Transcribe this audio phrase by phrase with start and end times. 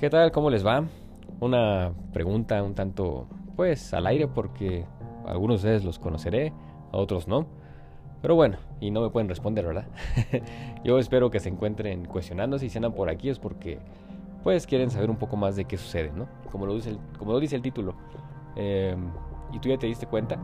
[0.00, 0.32] ¿Qué tal?
[0.32, 0.82] ¿Cómo les va?
[1.40, 4.86] Una pregunta un tanto, pues, al aire porque
[5.26, 6.54] algunos de ustedes los conoceré,
[6.90, 7.44] a otros no.
[8.22, 9.84] Pero bueno, y no me pueden responder, ¿verdad?
[10.84, 13.78] Yo espero que se encuentren cuestionándose y si andan por aquí es porque,
[14.42, 16.28] pues, quieren saber un poco más de qué sucede, ¿no?
[16.50, 17.94] Como lo dice el, título.
[18.56, 19.10] Em,
[19.52, 20.38] ¿Y tú ya te diste cuenta?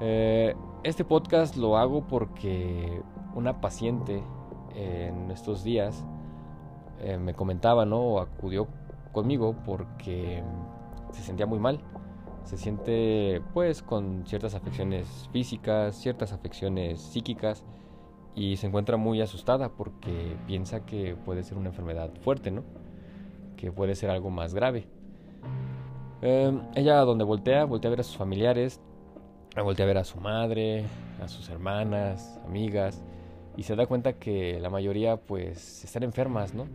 [0.00, 3.00] Eh, este podcast lo hago porque
[3.34, 4.22] una paciente
[4.74, 6.04] en estos días
[7.00, 8.18] eh, me comentaba, ¿no?
[8.18, 8.68] Acudió
[9.12, 10.42] conmigo porque
[11.12, 11.80] se sentía muy mal.
[12.44, 17.64] Se siente pues con ciertas afecciones físicas, ciertas afecciones psíquicas
[18.34, 22.62] y se encuentra muy asustada porque piensa que puede ser una enfermedad fuerte, ¿no?
[23.56, 24.86] Que puede ser algo más grave.
[26.22, 28.80] Em, ella donde voltea, voltea a ver a sus familiares,
[29.56, 30.84] voltea a ver a su madre,
[31.22, 33.02] a sus hermanas, amigas,
[33.58, 36.66] y se da cuenta que la mayoría pues están enfermas, ¿no?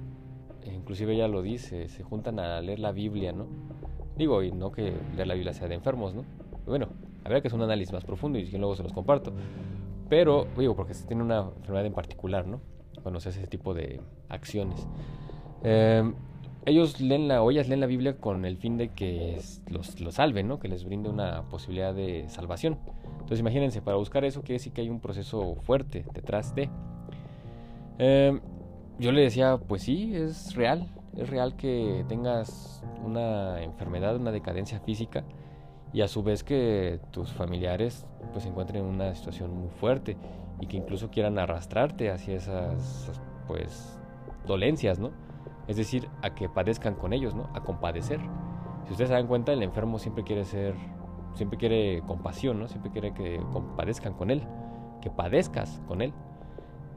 [0.62, 3.48] E inclusive ella lo dice, se juntan a leer la Biblia, ¿no?
[4.18, 6.26] Digo, y no que leer la Biblia sea de enfermos, ¿no?
[6.66, 6.90] Bueno,
[7.24, 9.32] habría que hacer un análisis más profundo y luego se los comparto.
[10.10, 12.60] Pero, digo, porque se tiene una enfermedad en particular, ¿no?
[13.02, 14.86] Cuando se hace ese tipo de acciones.
[15.64, 16.04] Eh,
[16.66, 20.16] ellos leen la, o ellas leen la Biblia con el fin de que los, los
[20.16, 20.60] salven, ¿no?
[20.60, 22.78] Que les brinde una posibilidad de salvación.
[23.14, 26.70] Entonces imagínense, para buscar eso quiere decir que hay un proceso fuerte detrás de.
[28.00, 28.40] Eh,
[29.00, 34.80] yo le decía, pues sí, es real, es real que tengas una enfermedad, una decadencia
[34.80, 35.24] física
[35.94, 40.18] y a su vez que tus familiares pues se encuentren en una situación muy fuerte
[40.60, 43.12] y que incluso quieran arrastrarte hacia esas
[43.48, 44.00] pues
[44.48, 45.12] dolencias, ¿no?
[45.68, 47.50] Es decir, a que padezcan con ellos, ¿no?
[47.54, 48.20] A compadecer.
[48.86, 50.76] Si ustedes se dan cuenta, el enfermo siempre quiere ser,
[51.36, 52.68] siempre quiere compasión, ¿no?
[52.68, 54.44] Siempre quiere que compadezcan con él,
[55.02, 56.14] que padezcas con él.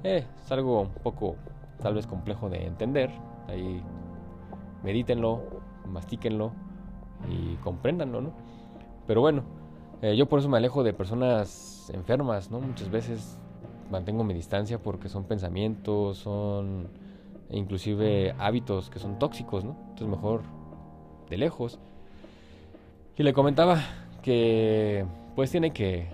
[0.03, 1.37] Eh, es algo un poco,
[1.81, 3.11] tal vez complejo de entender.
[3.49, 3.83] Ahí
[4.83, 5.43] medítenlo,
[5.87, 6.53] mastíquenlo
[7.29, 8.33] y compréndanlo, ¿no?
[9.07, 9.43] Pero bueno,
[10.03, 12.61] eh, yo por eso me alejo de personas enfermas, ¿no?
[12.61, 13.39] Muchas veces
[13.91, 16.89] mantengo mi distancia porque son pensamientos, son
[17.51, 19.77] inclusive hábitos que son tóxicos, ¿no?
[19.91, 20.43] Entonces mejor
[21.29, 21.79] de lejos.
[23.17, 23.81] Y le comentaba
[24.23, 26.09] que pues tiene que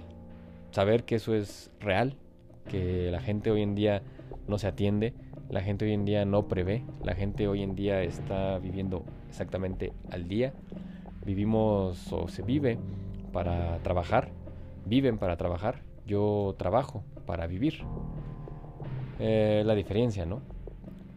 [0.71, 2.17] saber que eso es real,
[2.69, 4.03] que la gente hoy en día
[4.47, 5.15] no se atiende,
[5.51, 9.93] la gente hoy en día no prevé, la gente hoy en día está viviendo exactamente
[10.11, 10.53] al día.
[11.25, 12.79] Vivimos o se vive
[13.33, 14.31] para trabajar,
[14.87, 17.85] viven para trabajar, yo trabajo para vivir.
[19.19, 20.43] Eh, la diferencia, ¿no?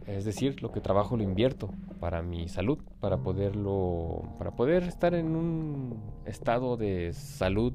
[0.06, 5.14] Es decir, lo que trabajo lo invierto para mi salud, para poderlo, para poder estar
[5.14, 7.74] en un estado de salud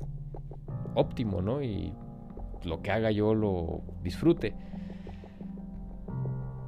[0.95, 1.61] óptimo, ¿no?
[1.61, 1.93] Y
[2.63, 4.55] lo que haga yo lo disfrute.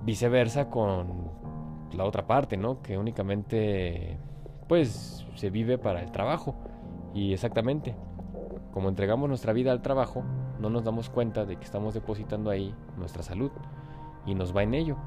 [0.04, 1.32] Viceversa con
[1.94, 2.82] la otra parte, ¿no?
[2.82, 4.18] Que únicamente,
[4.68, 6.56] pues, se vive para el trabajo.
[7.14, 7.96] Y exactamente,
[8.74, 10.24] como entregamos nuestra vida al trabajo,
[10.60, 13.52] no nos damos cuenta de que estamos depositando ahí nuestra salud
[14.26, 14.98] y nos va en ello.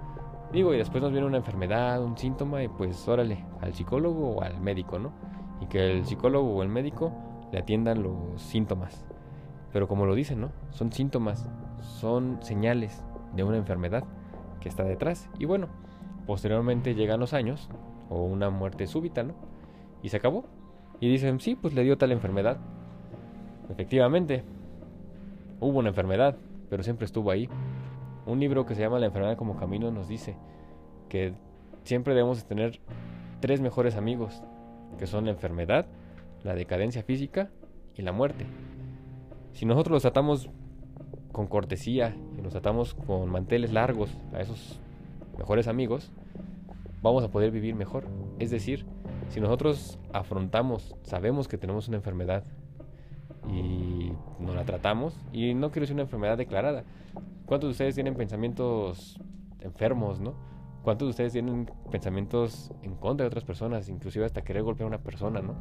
[0.53, 4.43] Digo, y después nos viene una enfermedad, un síntoma, y pues órale, al psicólogo o
[4.43, 5.12] al médico, ¿no?
[5.61, 7.12] Y que el psicólogo o el médico
[7.53, 9.05] le atiendan los síntomas.
[9.73, 10.51] Pero como lo dicen, ¿no?
[10.71, 14.05] Son síntomas, son señales de una enfermedad
[14.61, 15.29] que está detrás.
[15.39, 15.69] Y bueno,
[16.27, 17.69] posteriormente llegan los años,
[18.09, 19.34] o una muerte súbita, ¿no?
[20.03, 20.45] Y se acabó.
[21.01, 22.59] Y dicen, sí, pues le dio tal enfermedad.
[23.69, 24.45] Efectivamente,
[25.61, 26.37] hubo una enfermedad,
[26.71, 27.49] pero siempre estuvo ahí.
[28.27, 30.37] Un libro que se llama La enfermedad como camino nos dice
[31.09, 31.33] que
[31.85, 32.81] siempre debemos tener
[33.41, 34.43] tres mejores amigos,
[34.99, 35.87] que son la enfermedad,
[36.43, 37.51] la decadencia física
[37.95, 38.45] y la muerte.
[39.53, 40.51] Si nosotros los tratamos
[41.31, 44.81] con cortesía y los tratamos con manteles largos a esos
[45.39, 46.11] mejores amigos,
[47.03, 48.09] vamos a poder vivir mejor.
[48.41, 48.87] Es decir,
[49.29, 52.43] si nosotros afrontamos, sabemos que tenemos una enfermedad
[53.49, 54.11] y
[54.41, 56.83] nos la tratamos, y no quiero decir una enfermedad declarada,
[57.47, 59.19] ¿Cuántos de ustedes tienen pensamientos
[59.60, 60.34] enfermos, no?
[60.83, 64.89] ¿Cuántos de ustedes tienen pensamientos en contra de otras personas, inclusive hasta querer golpear a
[64.89, 65.54] una persona, no?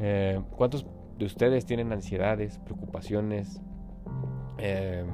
[0.00, 3.60] Eh, ¿Cuántos de ustedes tienen ansiedades, preocupaciones?
[4.58, 5.04] Eh,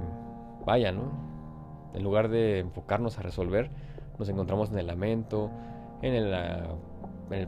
[0.65, 1.13] vaya, ¿no?
[1.95, 3.71] En lugar de enfocarnos a resolver,
[4.19, 5.51] nos encontramos en el lamento,
[6.01, 6.77] en el, ah,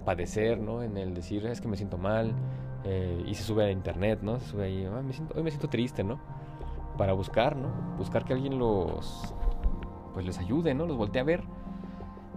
[0.05, 0.83] padecer, ¿no?
[0.83, 2.35] En el decir, es que me siento mal,
[2.85, 4.39] eh, y se sube a internet, ¿no?
[4.41, 5.03] Se sube ahí, ah,
[5.35, 6.21] hoy me siento triste, ¿no?
[6.99, 7.69] Para buscar, ¿no?
[7.97, 9.35] Buscar que alguien los,
[10.13, 10.85] pues les ayude, ¿no?
[10.85, 11.45] Los voltee a ver.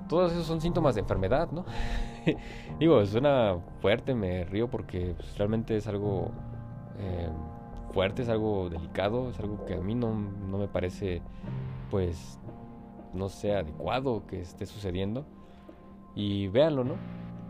[0.07, 1.65] Todos esos son síntomas de enfermedad, ¿no?
[2.79, 6.31] Digo, suena fuerte, me río porque pues, realmente es algo
[6.99, 7.29] eh,
[7.91, 11.21] fuerte, es algo delicado, es algo que a mí no, no me parece,
[11.89, 12.39] pues,
[13.13, 15.25] no sé, adecuado que esté sucediendo.
[16.15, 16.95] y véanlo, ¿no?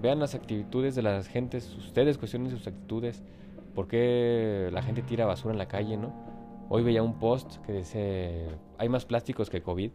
[0.01, 3.23] Vean las actitudes de las gentes, ustedes cuestionen sus actitudes,
[3.75, 6.30] por qué la gente tira basura en la calle, ¿no?
[6.73, 8.47] Hoy veía un post que dice,
[8.77, 9.91] hay más plásticos que COVID.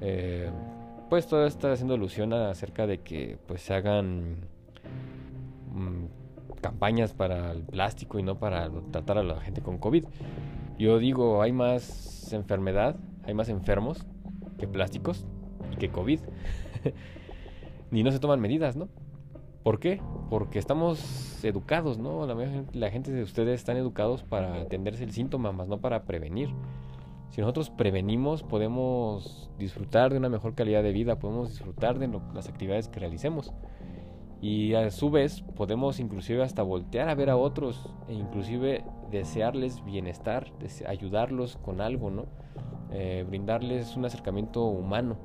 [0.00, 0.50] Eh,
[1.08, 4.48] pues todo está haciendo alusión acerca de que pues se hagan
[5.72, 10.04] mm, campañas para el plástico y no para tratar a la gente con COVID.
[10.76, 14.04] Yo digo, hay más enfermedad, hay más enfermos
[14.58, 15.24] que plásticos
[15.70, 16.18] y que COVID.
[17.92, 18.88] Ni no se toman medidas, ¿no?
[19.62, 20.00] ¿Por qué?
[20.32, 22.24] Porque estamos educados, ¿no?
[22.24, 22.34] La,
[22.72, 26.48] la, gente de ustedes están educados para atenderse el síntoma, más no para prevenir.
[27.28, 32.48] Si nosotros prevenimos, podemos disfrutar de una mejor calidad de vida, podemos disfrutar de las
[32.48, 33.52] actividades que realicemos.
[34.40, 39.84] Y a su vez, podemos inclusive hasta voltear a ver a otros e inclusive desearles
[39.84, 40.50] bienestar,
[40.88, 42.24] ayudarlos con algo, ¿no?
[42.90, 45.18] Eh, brindarles un acercamiento humano.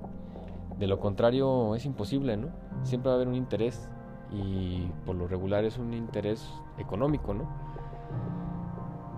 [0.78, 2.50] De lo contrario, es imposible, ¿no?
[2.84, 3.90] Siempre va a haber un interés
[4.32, 6.48] y por lo regular es un interés
[6.78, 7.48] económico, ¿no?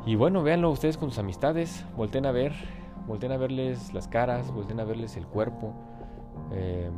[0.05, 2.53] Y bueno, véanlo ustedes con sus amistades, volten a ver,
[3.07, 5.73] volten a verles las caras, volten a verles el cuerpo,
[6.51, 6.89] eh,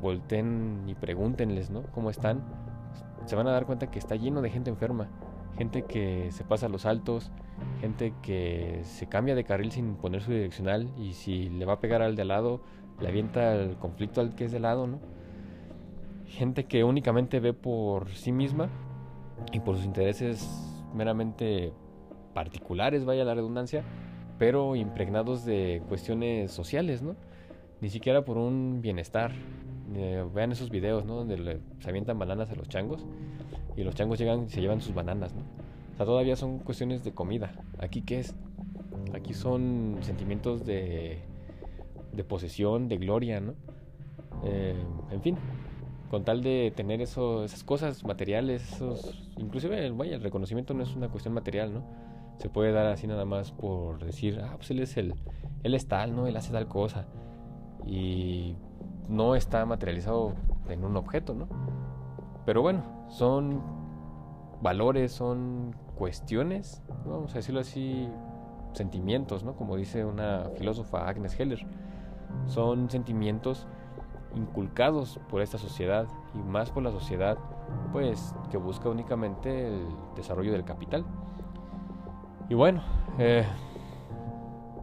[0.00, 1.82] volten y pregúntenles, ¿no?
[1.92, 2.42] ¿Cómo están?
[3.24, 5.08] Se van a dar cuenta que está lleno de gente enferma,
[5.58, 7.32] gente que se pasa a los altos,
[7.80, 11.80] gente que se cambia de carril sin poner su direccional y si le va a
[11.80, 12.60] pegar al de lado,
[13.00, 15.00] le avienta el conflicto al que es de lado, ¿no?
[16.28, 18.68] Gente que únicamente ve por sí misma
[19.52, 20.48] y por sus intereses
[20.94, 21.72] meramente
[22.34, 23.84] particulares, vaya la redundancia,
[24.38, 27.16] pero impregnados de cuestiones sociales, ¿no?
[27.80, 29.32] Ni siquiera por un bienestar.
[29.94, 31.14] Eh, vean esos videos, ¿no?
[31.16, 33.06] Donde se avientan bananas a los changos
[33.76, 35.42] y los changos llegan y se llevan sus bananas, ¿no?
[35.92, 37.52] O sea, todavía son cuestiones de comida.
[37.78, 38.34] ¿Aquí qué es?
[39.14, 41.20] Aquí son sentimientos de,
[42.12, 43.54] de posesión, de gloria, ¿no?
[44.44, 44.74] Eh,
[45.10, 45.36] en fin,
[46.16, 50.96] con tal de tener eso, esas cosas materiales, esos, inclusive, vaya, el reconocimiento no es
[50.96, 51.82] una cuestión material, ¿no?
[52.38, 55.14] Se puede dar así nada más por decir, ah, pues él es el,
[55.62, 56.26] él es tal, ¿no?
[56.26, 57.04] Él hace tal cosa.
[57.84, 58.56] Y
[59.10, 60.32] no está materializado
[60.70, 61.48] en un objeto, ¿no?
[62.46, 63.62] Pero bueno, son
[64.62, 68.08] valores, son cuestiones, vamos a decirlo así,
[68.72, 69.54] sentimientos, ¿no?
[69.54, 71.66] Como dice una filósofa Agnes Heller.
[72.46, 73.66] Son sentimientos
[74.36, 77.38] inculcados por esta sociedad y más por la sociedad
[77.92, 81.04] pues que busca únicamente el desarrollo del capital.
[82.48, 82.82] Y bueno,
[83.18, 83.44] eh,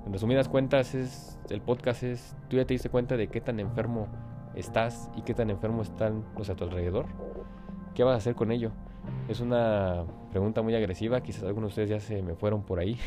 [0.05, 3.59] en resumidas cuentas es el podcast es tú ya te diste cuenta de qué tan
[3.59, 4.07] enfermo
[4.55, 7.05] estás y qué tan enfermo están los a tu alrededor.
[7.95, 8.71] ¿Qué vas a hacer con ello?
[9.27, 12.97] Es una pregunta muy agresiva, quizás algunos de ustedes ya se me fueron por ahí,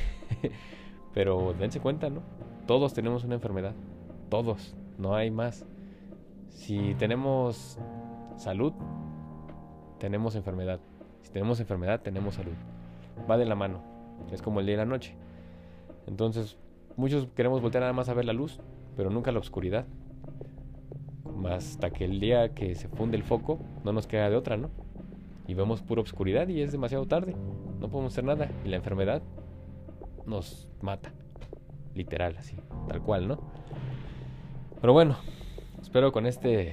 [1.14, 2.22] pero dense cuenta, ¿no?
[2.66, 3.74] Todos tenemos una enfermedad,
[4.28, 5.66] todos, no hay más.
[6.56, 7.78] Si tenemos
[8.36, 8.72] salud,
[9.98, 10.80] tenemos enfermedad.
[11.20, 12.54] Si tenemos enfermedad, tenemos salud.
[13.30, 13.82] Va de la mano.
[14.32, 15.14] Es como el día y la noche.
[16.06, 16.56] Entonces,
[16.96, 18.58] muchos queremos voltear nada más a ver la luz,
[18.96, 19.84] pero nunca la oscuridad.
[21.48, 24.70] Hasta que el día que se funde el foco, no nos queda de otra, ¿no?
[25.46, 27.36] Y vemos pura oscuridad y es demasiado tarde.
[27.80, 28.50] No podemos hacer nada.
[28.64, 29.22] Y la enfermedad
[30.24, 31.12] nos mata.
[31.94, 32.56] Literal, así,
[32.88, 33.38] tal cual, ¿no?
[34.80, 35.16] Pero bueno,
[35.86, 36.72] Espero con este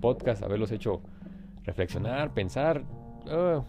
[0.00, 1.02] podcast haberlos hecho
[1.64, 2.82] reflexionar, pensar.
[3.28, 3.62] Ah,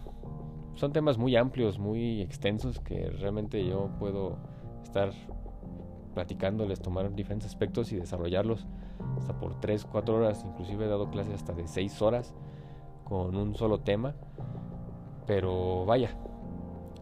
[0.74, 4.38] son temas muy amplios, muy extensos que realmente yo puedo
[4.82, 5.10] estar
[6.14, 8.66] platicándoles, tomar diferentes aspectos y desarrollarlos
[9.18, 10.42] hasta por 3, 4 horas.
[10.48, 12.34] Inclusive he dado clases hasta de 6 horas
[13.04, 14.14] con un solo tema.
[15.26, 16.16] Pero vaya,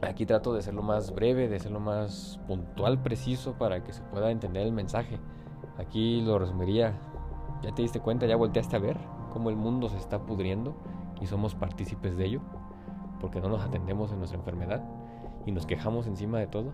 [0.02, 3.92] aquí trato de ser lo más breve, de ser lo más puntual, preciso para que
[3.92, 5.20] se pueda entender el mensaje.
[5.78, 6.98] Aquí lo resumiría
[7.64, 8.26] ¿Ya te diste cuenta?
[8.26, 8.98] ¿Ya volteaste a ver
[9.32, 10.74] cómo el mundo se está pudriendo
[11.20, 12.40] y somos partícipes de ello?
[13.20, 14.84] Porque no nos atendemos en nuestra enfermedad
[15.46, 16.72] y nos quejamos encima de todo.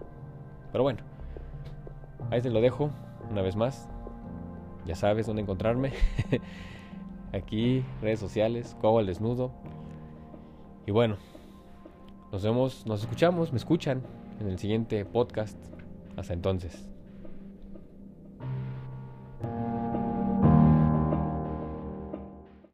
[0.72, 0.98] Pero bueno,
[2.30, 2.90] ahí te lo dejo
[3.30, 3.88] una vez más.
[4.84, 5.92] Ya sabes dónde encontrarme.
[7.32, 9.52] Aquí, redes sociales, Cobo al Desnudo.
[10.86, 11.18] Y bueno,
[12.32, 14.02] nos vemos, nos escuchamos, me escuchan
[14.40, 15.56] en el siguiente podcast.
[16.16, 16.90] Hasta entonces.